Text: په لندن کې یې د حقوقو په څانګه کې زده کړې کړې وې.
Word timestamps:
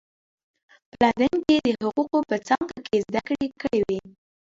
په 0.89 0.97
لندن 1.19 1.35
کې 1.47 1.55
یې 1.65 1.71
د 1.73 1.81
حقوقو 1.87 2.19
په 2.29 2.35
څانګه 2.47 2.77
کې 2.87 2.97
زده 3.07 3.21
کړې 3.27 3.47
کړې 3.61 3.79
وې. 3.87 3.99